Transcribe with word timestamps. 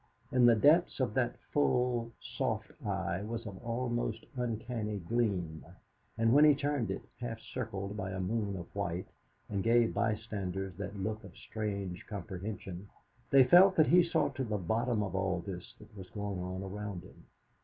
In 0.31 0.47
the 0.47 0.55
depths 0.55 0.99
of 0.99 1.13
that 1.13 1.35
full, 1.53 2.11
soft 2.19 2.71
eye 2.83 3.21
was 3.21 3.45
an 3.45 3.59
almost 3.63 4.25
uncanny 4.35 4.97
gleam, 4.97 5.63
and 6.17 6.33
when 6.33 6.43
he 6.43 6.55
turned 6.55 6.89
it, 6.89 7.03
half 7.19 7.39
circled 7.39 7.95
by 7.95 8.09
a 8.09 8.19
moon 8.19 8.57
of 8.57 8.65
white, 8.75 9.05
and 9.47 9.61
gave 9.63 9.93
bystanders 9.93 10.73
that 10.77 10.97
look 10.97 11.23
of 11.23 11.37
strange 11.37 12.07
comprehension, 12.07 12.89
they 13.29 13.43
felt 13.43 13.75
that 13.75 13.89
he 13.89 14.01
saw 14.03 14.29
to 14.29 14.43
the 14.43 14.57
bottom 14.57 15.03
of 15.03 15.13
all 15.15 15.41
this 15.45 15.75
that 15.77 15.95
was 15.95 16.09
going 16.09 16.39
on 16.39 16.63
around 16.63 17.03
him. 17.03 17.27